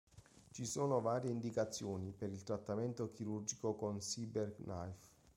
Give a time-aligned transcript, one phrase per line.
[0.49, 5.09] Ci sono varie indicazioni per il trattamento chirurgico con Cyber Knife.